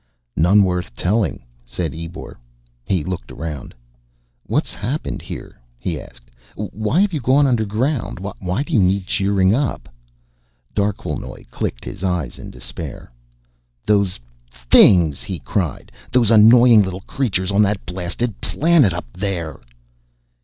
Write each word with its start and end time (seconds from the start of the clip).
"None 0.35 0.63
worth 0.63 0.95
telling," 0.95 1.43
said 1.63 1.93
Ebor. 1.93 2.39
He 2.85 3.03
looked 3.03 3.31
around. 3.31 3.75
"What's 4.47 4.73
happened 4.73 5.21
here?" 5.21 5.61
he 5.77 6.01
asked. 6.01 6.31
"Why've 6.55 7.13
you 7.13 7.19
gone 7.19 7.45
underground? 7.45 8.17
Why 8.19 8.63
do 8.63 8.73
you 8.73 8.79
need 8.79 9.05
cheering 9.05 9.53
up?" 9.53 9.87
Darquelnoy 10.73 11.45
clicked 11.51 11.85
his 11.85 12.03
eyes 12.03 12.39
in 12.39 12.49
despair. 12.49 13.11
"Those 13.85 14.19
things!" 14.51 15.21
he 15.21 15.37
cried. 15.37 15.91
"Those 16.11 16.31
annoying 16.31 16.81
little 16.81 17.01
creatures 17.01 17.51
on 17.51 17.61
that 17.61 17.85
blasted 17.85 18.41
planet 18.41 18.95
up 18.95 19.05
there!" 19.13 19.59